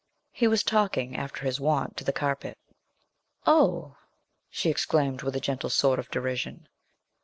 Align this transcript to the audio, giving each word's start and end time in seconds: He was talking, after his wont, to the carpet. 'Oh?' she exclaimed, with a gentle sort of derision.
He 0.31 0.47
was 0.47 0.63
talking, 0.63 1.15
after 1.15 1.41
his 1.45 1.59
wont, 1.59 1.95
to 1.97 2.03
the 2.03 2.11
carpet. 2.11 2.57
'Oh?' 3.45 3.97
she 4.49 4.71
exclaimed, 4.71 5.21
with 5.21 5.35
a 5.35 5.39
gentle 5.39 5.69
sort 5.69 5.99
of 5.99 6.09
derision. 6.09 6.67